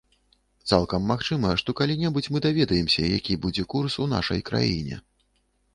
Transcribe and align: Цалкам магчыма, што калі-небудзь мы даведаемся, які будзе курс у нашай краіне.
Цалкам 0.71 1.03
магчыма, 1.11 1.51
што 1.63 1.75
калі-небудзь 1.81 2.31
мы 2.33 2.41
даведаемся, 2.49 3.09
які 3.17 3.39
будзе 3.45 3.69
курс 3.77 3.93
у 4.07 4.11
нашай 4.17 4.39
краіне. 4.51 5.01